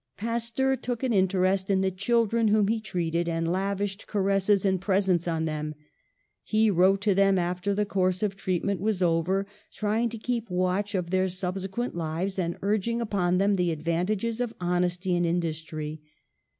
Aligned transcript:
Pasteur 0.17 0.75
took 0.77 1.03
an 1.03 1.13
interest 1.13 1.69
in 1.69 1.81
the 1.81 1.91
children 1.91 2.47
whom 2.47 2.69
he 2.69 2.81
treated, 2.81 3.29
and 3.29 3.47
lavished 3.47 4.07
caresses 4.07 4.65
and 4.65 4.81
presents 4.81 5.27
on 5.27 5.45
them. 5.45 5.75
He 6.41 6.71
wrote 6.71 7.01
to 7.01 7.13
them, 7.13 7.37
after 7.37 7.75
the 7.75 7.85
course 7.85 8.23
of 8.23 8.35
treatment 8.35 8.81
was 8.81 9.03
over, 9.03 9.45
trying 9.71 10.09
to 10.09 10.17
keep 10.17 10.49
watch 10.49 10.95
of 10.95 11.11
their 11.11 11.27
subsequent 11.29 11.93
lives, 11.93 12.39
and 12.39 12.57
urging 12.63 12.99
upon 12.99 13.37
them 13.37 13.57
the 13.57 13.69
advantages 13.69 14.41
of 14.41 14.55
honesty 14.59 15.15
and 15.15 15.23
in 15.23 15.39
dustry. 15.39 15.99